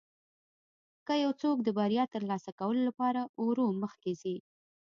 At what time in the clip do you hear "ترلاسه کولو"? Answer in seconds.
2.13-2.81